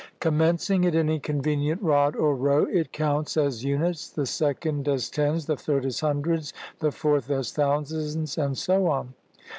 [0.19, 5.11] Com mencing at any convenient rod or row, it counts as units, the second as
[5.11, 9.13] tens, the third as hundreds, the fourth as thousands, and so on.